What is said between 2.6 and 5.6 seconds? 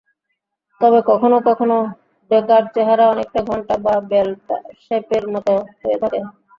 চেহারা অনেকটা ঘন্টা বা বেল শেপের মত